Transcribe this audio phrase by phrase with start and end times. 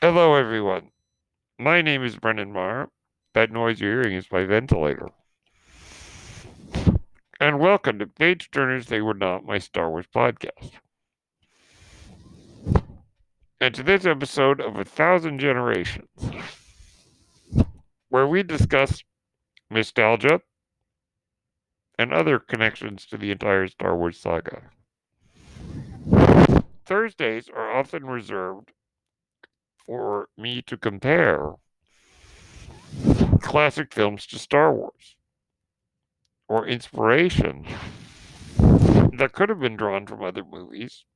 [0.00, 0.92] Hello, everyone.
[1.58, 2.88] My name is Brennan Marr.
[3.34, 5.08] That noise you're hearing is my ventilator.
[7.40, 10.70] And welcome to Page Turners They Were Not, my Star Wars podcast.
[13.60, 16.06] And to this episode of A Thousand Generations,
[18.08, 19.02] where we discuss
[19.68, 20.42] nostalgia
[21.98, 24.62] and other connections to the entire Star Wars saga.
[26.86, 28.70] Thursdays are often reserved
[29.88, 31.54] for me to compare
[33.40, 35.16] classic films to Star Wars
[36.46, 37.66] or inspiration
[38.58, 41.06] that could have been drawn from other movies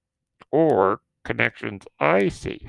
[0.50, 2.66] or connections I see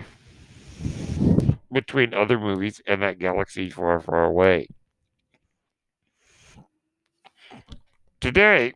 [1.71, 4.67] between other movies and that galaxy far, far away.
[8.19, 8.73] Today,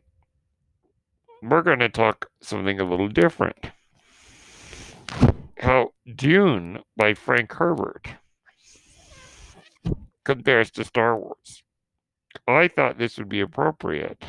[1.44, 3.72] we're going to talk something a little different.
[5.58, 8.08] How Dune by Frank Herbert
[10.24, 11.64] compares to Star Wars.
[12.48, 14.24] I thought this would be appropriate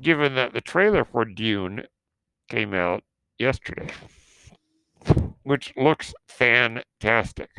[0.00, 1.84] given that the trailer for Dune
[2.48, 3.02] came out
[3.38, 3.90] yesterday,
[5.42, 7.50] which looks fantastic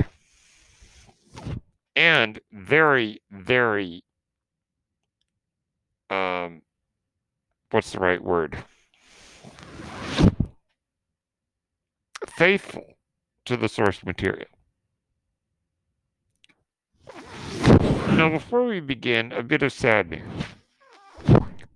[1.97, 4.03] and very, very,
[6.09, 6.61] um,
[7.71, 8.63] what's the right word?
[12.37, 12.93] Faithful
[13.45, 14.45] to the source material.
[18.09, 20.21] Now, before we begin, a bit of sad news.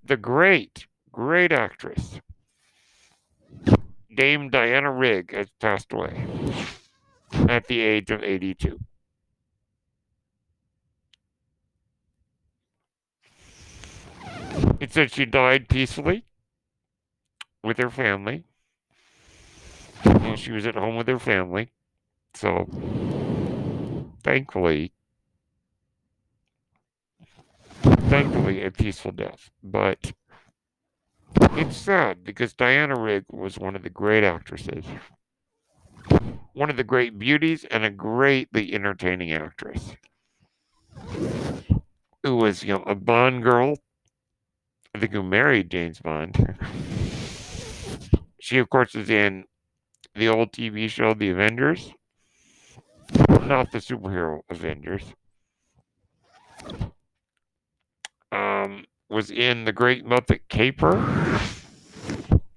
[0.04, 2.20] The great, great actress,
[4.16, 6.28] Dame Diana Rigg, has passed away
[7.50, 8.80] at the age of 82.
[14.80, 16.26] It said she died peacefully
[17.64, 18.44] with her family.
[20.36, 21.72] She was at home with her family.
[22.34, 22.68] So,
[24.24, 24.94] thankfully,
[27.82, 29.50] thankfully, a peaceful death.
[29.64, 30.14] But
[31.52, 34.86] it's sad because Diana Rigg was one of the great actresses,
[36.54, 39.96] one of the great beauties, and a greatly entertaining actress
[42.24, 43.76] who was, you know, a Bond girl.
[44.94, 46.58] I think who married James Bond.
[48.40, 49.46] she, of course, is in
[50.16, 51.92] the old TV show The Avengers,
[53.42, 55.04] not the superhero Avengers.
[58.32, 60.98] Um, was in The Great Muppet Caper,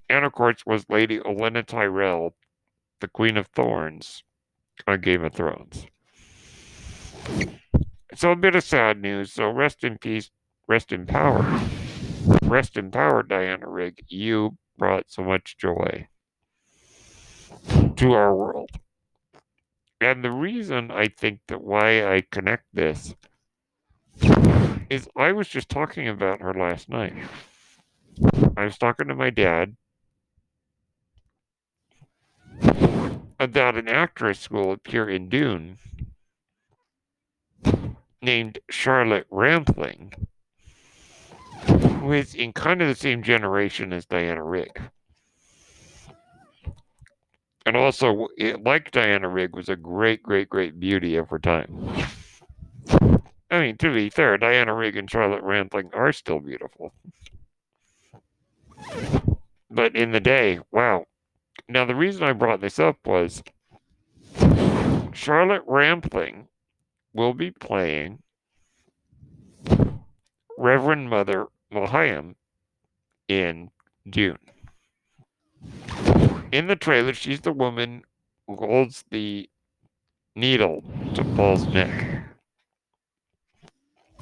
[0.09, 2.35] and of course was Lady Olenna Tyrell,
[3.01, 4.23] the Queen of Thorns
[4.87, 5.87] on Game of Thrones.
[8.15, 9.33] So a bit of sad news.
[9.33, 10.31] So rest in peace,
[10.69, 11.61] rest in power,
[12.43, 14.05] rest in power, Diana Rigg.
[14.09, 16.09] You brought so much joy
[17.97, 18.71] to our world.
[20.01, 23.15] And the reason I think that why I connect this
[24.91, 27.15] is I was just talking about her last night.
[28.57, 29.77] I was talking to my dad
[33.41, 35.79] about an actress who will appear in Dune
[38.23, 40.29] named Charlotte Rampling,
[41.67, 44.81] who is in kind of the same generation as Diana Rigg.
[47.67, 51.95] And also, it, like Diana Rigg, was a great, great, great beauty of her time.
[53.51, 56.93] I mean, to be fair, Diana Rigg and Charlotte Rampling are still beautiful.
[59.71, 61.07] But in the day, wow.
[61.69, 63.43] Now, the reason I brought this up was
[65.15, 66.49] Charlotte Rampling
[67.15, 68.19] will be playing
[70.59, 72.35] Reverend Mother Mohiam
[73.29, 73.71] in
[74.09, 74.39] Dune.
[76.55, 78.05] In the trailer, she's the woman
[78.47, 79.51] who holds the
[80.37, 80.85] needle
[81.17, 82.29] to Paul's neck.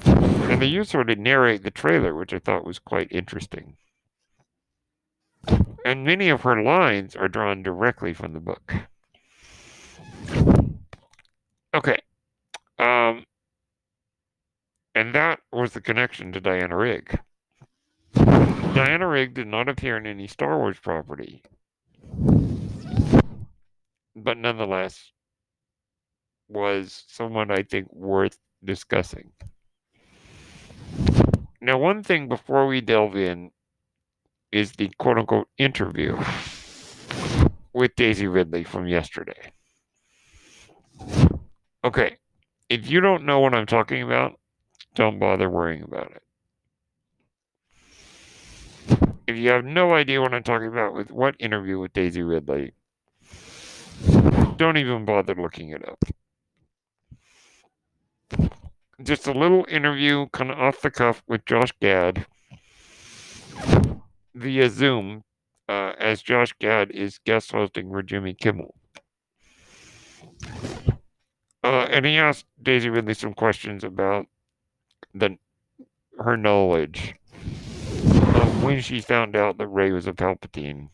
[0.03, 3.77] And they use her to narrate the trailer, which I thought was quite interesting.
[5.85, 8.73] And many of her lines are drawn directly from the book.
[11.75, 11.99] Okay.
[12.79, 13.25] Um,
[14.95, 17.19] and that was the connection to Diana Rigg.
[18.15, 21.43] Diana Rigg did not appear in any Star Wars property,
[24.15, 25.11] but nonetheless
[26.47, 29.31] was someone I think worth discussing.
[31.61, 33.51] Now, one thing before we delve in
[34.51, 36.17] is the quote unquote interview
[37.73, 39.51] with Daisy Ridley from yesterday.
[41.83, 42.17] Okay,
[42.69, 44.39] if you don't know what I'm talking about,
[44.95, 46.21] don't bother worrying about it.
[49.25, 52.73] If you have no idea what I'm talking about with what interview with Daisy Ridley,
[54.57, 56.03] don't even bother looking it up.
[59.01, 62.25] Just a little interview, kind of off the cuff, with Josh Gad
[64.35, 65.23] via Zoom,
[65.69, 68.75] uh, as Josh Gad is guest hosting for Jimmy Kimmel.
[71.63, 74.27] Uh, and he asked Daisy Ridley some questions about
[75.13, 75.37] the
[76.19, 77.15] her knowledge
[78.63, 80.89] when she found out that Rey was a Palpatine.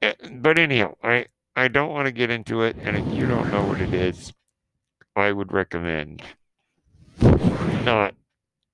[0.00, 3.50] Eh, but anyhow, I I don't want to get into it, and if you don't
[3.50, 4.32] know what it is,
[5.16, 6.22] I would recommend
[7.20, 8.14] not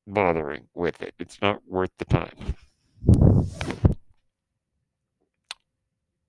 [0.06, 1.14] bothering with it.
[1.18, 2.56] It's not worth the time.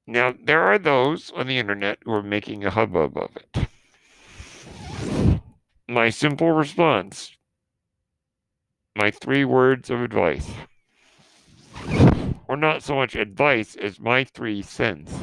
[0.07, 3.68] Now, there are those on the internet who are making a hubbub of it.
[5.88, 7.36] My simple response,
[8.96, 10.50] my three words of advice,
[12.48, 15.14] or not so much advice as my three cents,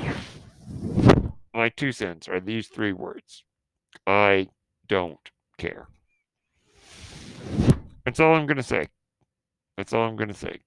[1.54, 3.44] my two cents are these three words
[4.06, 4.48] I
[4.88, 5.88] don't care.
[8.04, 8.88] That's all I'm going to say.
[9.76, 10.60] That's all I'm going to say.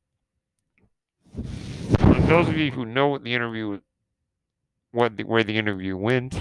[2.00, 3.80] And those of you who know what the interview,
[4.92, 6.40] what the, where the interview went,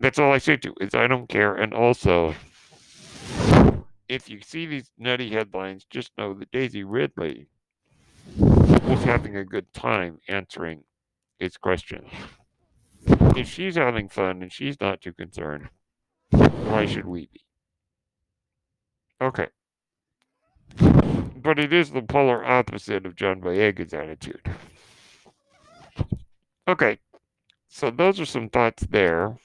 [0.00, 1.54] that's all I say to is I don't care.
[1.54, 2.34] And also,
[4.08, 7.48] if you see these nutty headlines, just know that Daisy Ridley
[8.36, 10.84] was having a good time answering
[11.38, 12.08] its questions.
[13.36, 15.68] If she's having fun and she's not too concerned,
[16.30, 17.44] why should we be?
[19.20, 19.48] Okay.
[21.36, 24.42] But it is the polar opposite of John Boyega's attitude.
[26.66, 26.98] Okay.
[27.68, 29.38] So those are some thoughts there.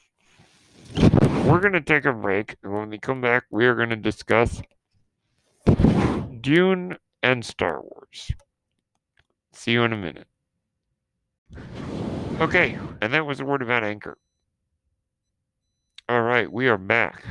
[1.53, 2.55] We're going to take a break.
[2.63, 4.63] And when we come back, we are going to discuss
[6.41, 8.31] Dune and Star Wars.
[9.51, 10.25] See you in a minute.
[12.39, 12.79] Okay.
[13.01, 14.17] And that was a word about Anchor.
[16.09, 16.51] All right.
[16.51, 17.23] We are back.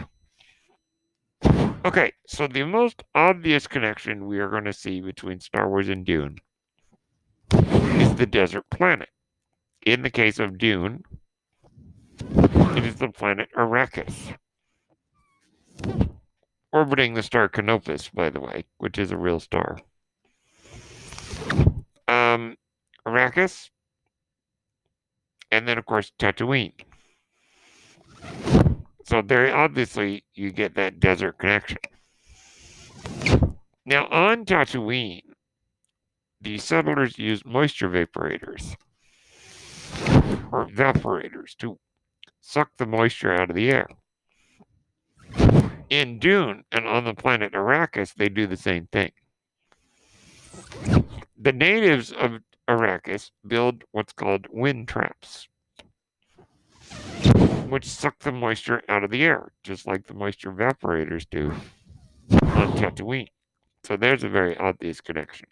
[1.85, 6.07] Okay, so the most obvious connection we are going to see between Star Wars and
[6.07, 6.39] Dune
[7.53, 9.09] is the desert planet.
[9.85, 11.03] In the case of Dune,
[12.77, 14.37] it is the planet Arrakis.
[16.73, 19.79] Orbiting the star Canopus, by the way, which is a real star.
[22.09, 22.57] Um,
[23.07, 23.71] Arrakis,
[25.51, 26.73] and then, of course, Tatooine.
[29.05, 31.79] So very obviously you get that desert connection.
[33.85, 35.23] Now on Tatooine,
[36.41, 38.77] the settlers used moisture vaporators
[40.51, 41.79] or evaporators to
[42.43, 43.89] suck the moisture out of the air.
[45.89, 49.13] In Dune and on the planet Arrakis, they do the same thing.
[51.39, 55.49] The natives of Arrakis build what's called wind traps
[57.73, 61.51] which suck the moisture out of the air, just like the moisture evaporators do
[62.31, 63.29] on Tatooine.
[63.83, 65.49] So there's a very obvious connection.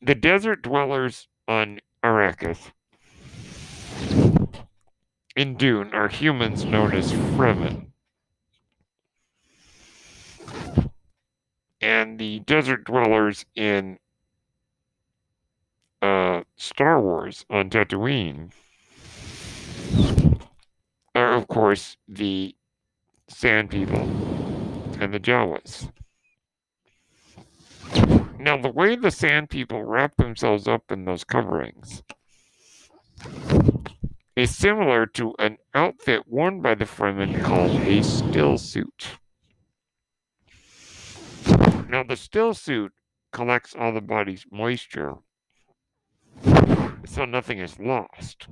[0.00, 2.72] The desert dwellers on Arrakis
[5.36, 7.86] in Dune are humans known as Fremen.
[11.80, 13.98] And the desert dwellers in
[16.02, 18.50] uh, Star Wars on Tatooine
[21.14, 22.54] are, of course, the
[23.28, 24.02] Sand People
[25.00, 25.90] and the Jawas.
[28.38, 32.02] Now, the way the Sand People wrap themselves up in those coverings
[34.36, 39.18] is similar to an outfit worn by the Fremen called a still suit.
[41.88, 42.92] Now, the still suit
[43.32, 45.16] collects all the body's moisture
[47.10, 48.46] so nothing is lost.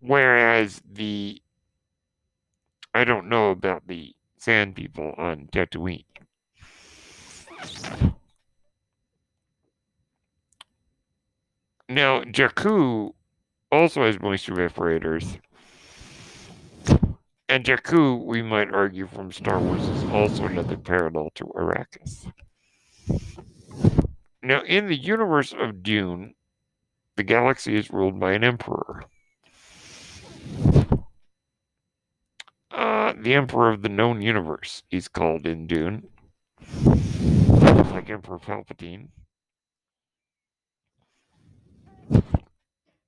[0.00, 1.42] Whereas the
[2.94, 6.04] I don't know about the sand people on Tatooine.
[11.88, 13.12] Now, Jakku
[13.70, 15.38] also has moisture evaporators.
[17.48, 22.32] And Jakku, we might argue from Star Wars, is also another parallel to Arrakis.
[24.42, 26.34] Now, in the universe of Dune,
[27.16, 29.04] the galaxy is ruled by an emperor.
[32.70, 36.08] Uh, the Emperor of the known universe, he's called in Dune.
[36.84, 39.08] Like Emperor Palpatine.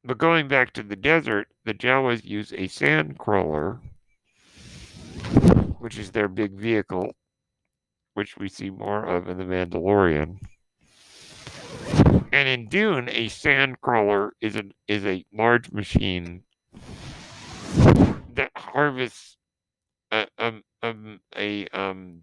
[0.05, 3.81] But going back to the desert, the Jawas use a sand crawler,
[5.79, 7.13] which is their big vehicle,
[8.15, 10.39] which we see more of in The Mandalorian.
[12.33, 16.45] And in Dune, a sand crawler is a is a large machine
[18.35, 19.37] that harvests
[20.11, 22.23] a um, um a um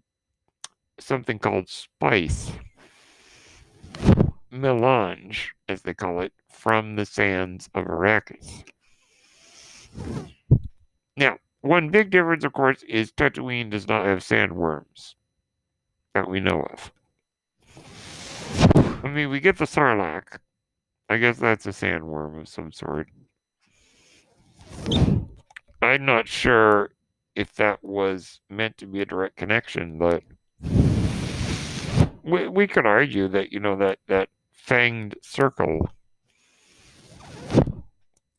[0.99, 2.51] something called spice
[4.55, 8.63] melange, as they call it, from the sands of Arrakis.
[11.17, 15.15] Now, one big difference, of course, is Tatooine does not have sandworms
[16.13, 16.91] that we know of.
[19.03, 20.39] I mean, we get the sarlacc.
[21.09, 23.07] I guess that's a sandworm of some sort.
[25.81, 26.91] I'm not sure
[27.35, 30.23] if that was meant to be a direct connection, but
[32.23, 35.89] we, we could argue that, you know, that, that fanged circle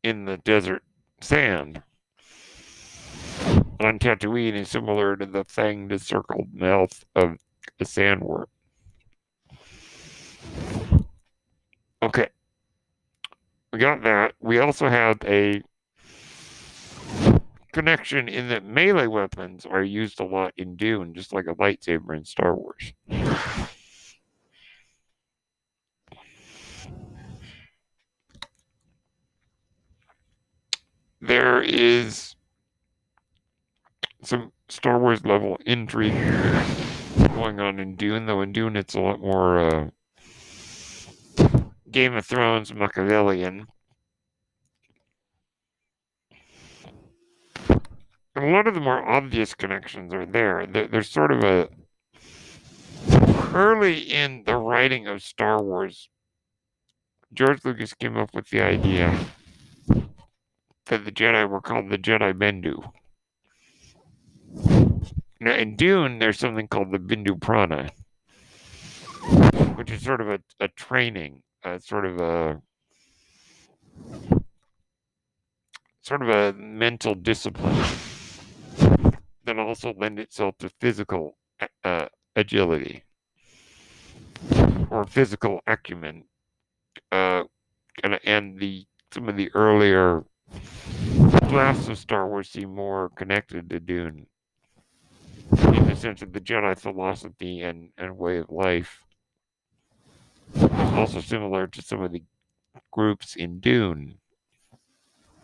[0.02, 0.82] in the desert
[1.20, 1.82] sand
[3.80, 7.38] on Tatooine is similar to the fanged circled mouth of
[7.80, 8.46] a sandworm.
[12.02, 12.28] Okay.
[13.72, 14.34] We got that.
[14.40, 15.62] We also have a
[17.72, 22.16] connection in that melee weapons are used a lot in Dune, just like a lightsaber
[22.16, 22.92] in Star Wars.
[31.56, 32.36] There is
[34.22, 36.12] some Star Wars level intrigue
[37.32, 39.88] going on in Dune, though in Dune it's a lot more uh,
[41.90, 43.68] Game of Thrones Machiavellian.
[47.70, 47.80] a
[48.36, 50.66] lot of the more obvious connections are there.
[50.66, 50.88] there.
[50.88, 51.70] There's sort of a
[53.54, 56.10] early in the writing of Star Wars,
[57.32, 59.18] George Lucas came up with the idea
[60.86, 62.92] that the Jedi were called the Jedi Bendu.
[65.40, 67.90] Now, in Dune, there's something called the Bendu Prana,
[69.76, 72.62] which is sort of a, a training, a sort of a
[76.00, 77.84] sort of a mental discipline
[79.44, 81.36] that also lends itself to physical
[81.84, 83.02] uh, agility
[84.90, 86.24] or physical acumen.
[87.10, 87.42] Uh,
[88.02, 90.24] and, and the some of the earlier
[91.48, 94.26] drafts of Star Wars seem more connected to Dune
[95.50, 99.02] in the sense of the Jedi philosophy and, and way of life.
[100.70, 102.22] Also similar to some of the
[102.90, 104.18] groups in Dune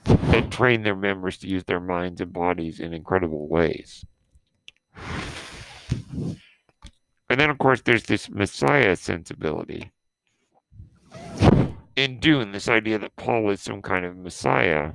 [0.05, 4.05] that train their members to use their minds and bodies in incredible ways.
[7.33, 9.91] And then, of course, there's this Messiah sensibility.
[11.97, 14.93] In Dune, this idea that Paul is some kind of Messiah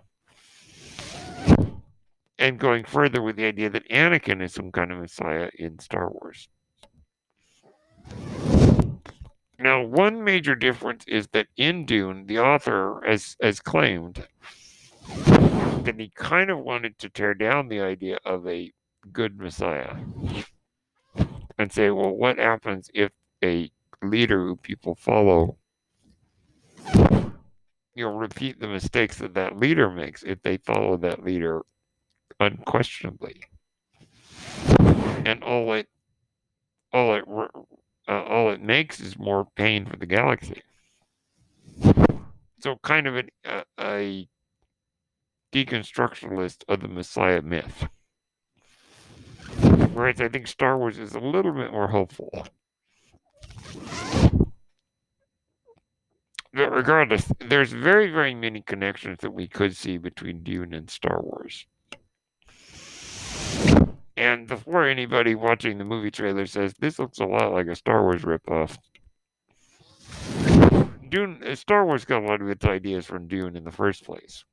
[2.40, 6.10] and going further with the idea that Anakin is some kind of messiah in Star
[6.10, 6.50] Wars.
[9.60, 14.28] Now, one major difference is that in Dune, the author has, has claimed
[15.08, 18.72] that he kind of wanted to tear down the idea of a
[19.12, 19.96] good messiah
[21.58, 23.12] and say, well, what happens if
[23.44, 23.72] a
[24.04, 25.58] leader who people follow
[27.98, 31.64] you know repeat the mistakes that that leader makes if they follow that leader
[32.40, 33.44] unquestionably.
[35.26, 35.88] And all it
[36.94, 37.26] all it
[38.08, 40.62] uh, all it makes is more pain for the galaxy.
[42.60, 44.28] So, kind of an, uh, a
[45.52, 47.88] deconstructionist of the Messiah myth.
[49.94, 52.48] Whereas I think Star Wars is a little bit more hopeful.
[56.54, 61.22] But regardless, there's very, very many connections that we could see between Dune and Star
[61.22, 61.68] Wars.
[64.18, 68.02] And before anybody watching the movie trailer says, this looks a lot like a Star
[68.02, 68.80] Wars ripoff.
[71.08, 74.04] Dune, uh, Star Wars got a lot of its ideas from Dune in the first
[74.04, 74.44] place.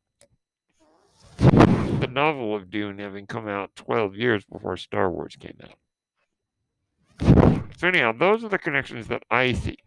[1.39, 5.79] The novel of Dune having come out 12 years before Star Wars came out.
[7.79, 9.79] So, anyhow, those are the connections that I see.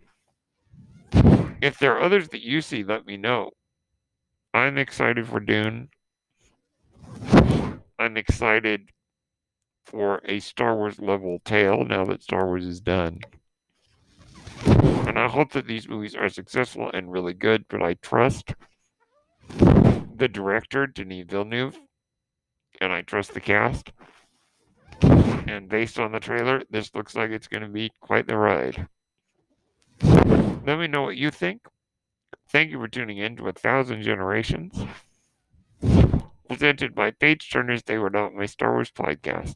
[1.61, 3.51] If there are others that you see, let me know.
[4.55, 5.89] I'm excited for Dune.
[7.99, 8.89] I'm excited
[9.87, 13.21] for a Star Wars level tale now that Star Wars is done.
[14.65, 18.53] And I hope that these movies are successful and really good, but I trust
[19.49, 21.79] the director, Denis Villeneuve,
[22.81, 23.91] and I trust the cast.
[25.01, 28.87] And based on the trailer, this looks like it's going to be quite the ride.
[30.01, 31.61] Let me know what you think.
[32.49, 34.85] Thank you for tuning in to A Thousand Generations,
[36.49, 39.55] presented by Page Turners They Were Not My Star Wars podcast.